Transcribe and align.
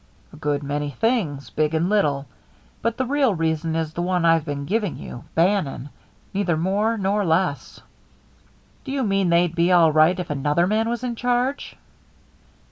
"A 0.33 0.35
good 0.35 0.63
many 0.63 0.89
things, 0.89 1.51
big 1.51 1.75
and 1.75 1.87
little. 1.87 2.25
But 2.81 2.97
the 2.97 3.05
real 3.05 3.35
reason 3.35 3.75
is 3.75 3.93
the 3.93 4.01
one 4.01 4.25
I've 4.25 4.45
been 4.45 4.65
giving 4.65 4.97
you 4.97 5.25
Bannon. 5.35 5.89
Neither 6.33 6.57
more 6.57 6.97
nor 6.97 7.23
less." 7.23 7.79
"Do 8.83 8.91
you 8.91 9.03
mean 9.03 9.29
they'd 9.29 9.53
be 9.53 9.71
all 9.71 9.91
right 9.91 10.19
if 10.19 10.31
another 10.31 10.65
man 10.65 10.89
was 10.89 11.03
in 11.03 11.15
charge?" 11.15 11.75